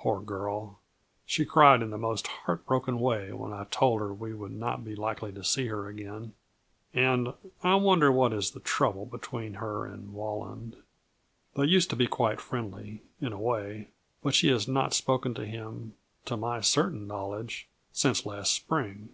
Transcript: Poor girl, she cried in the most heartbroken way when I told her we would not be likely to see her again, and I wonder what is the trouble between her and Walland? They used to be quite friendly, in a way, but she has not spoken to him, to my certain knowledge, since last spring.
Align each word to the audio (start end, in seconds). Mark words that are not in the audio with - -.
Poor 0.00 0.20
girl, 0.20 0.80
she 1.24 1.44
cried 1.44 1.82
in 1.82 1.90
the 1.90 1.96
most 1.98 2.26
heartbroken 2.26 2.98
way 2.98 3.30
when 3.30 3.52
I 3.52 3.62
told 3.70 4.00
her 4.00 4.12
we 4.12 4.34
would 4.34 4.50
not 4.50 4.82
be 4.84 4.96
likely 4.96 5.30
to 5.30 5.44
see 5.44 5.68
her 5.68 5.86
again, 5.86 6.32
and 6.92 7.32
I 7.62 7.76
wonder 7.76 8.10
what 8.10 8.32
is 8.32 8.50
the 8.50 8.58
trouble 8.58 9.06
between 9.06 9.54
her 9.54 9.86
and 9.86 10.12
Walland? 10.12 10.78
They 11.54 11.66
used 11.66 11.90
to 11.90 11.94
be 11.94 12.08
quite 12.08 12.40
friendly, 12.40 13.04
in 13.20 13.32
a 13.32 13.38
way, 13.38 13.90
but 14.20 14.34
she 14.34 14.48
has 14.48 14.66
not 14.66 14.94
spoken 14.94 15.32
to 15.34 15.46
him, 15.46 15.94
to 16.24 16.36
my 16.36 16.60
certain 16.60 17.06
knowledge, 17.06 17.68
since 17.92 18.26
last 18.26 18.52
spring. 18.52 19.10